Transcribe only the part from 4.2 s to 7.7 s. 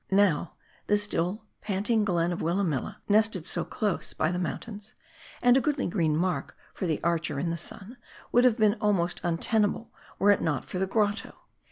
the mountains, and a goodly green mark for the archer in the